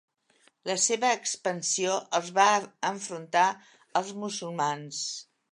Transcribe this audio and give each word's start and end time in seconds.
La 0.69 0.75
seva 0.85 1.11
expansió 1.17 1.99
els 2.21 2.33
va 2.39 2.47
enfrontar 2.93 3.47
als 4.03 4.13
musulmans. 4.25 5.07